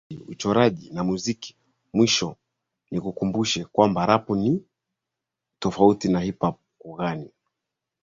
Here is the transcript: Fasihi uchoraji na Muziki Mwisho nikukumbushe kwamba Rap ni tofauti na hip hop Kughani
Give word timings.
Fasihi 0.09 0.23
uchoraji 0.29 0.89
na 0.89 1.03
Muziki 1.03 1.55
Mwisho 1.93 2.35
nikukumbushe 2.91 3.65
kwamba 3.65 4.05
Rap 4.05 4.29
ni 4.29 4.65
tofauti 5.59 6.07
na 6.09 6.19
hip 6.19 6.39
hop 6.39 6.59
Kughani 6.77 7.31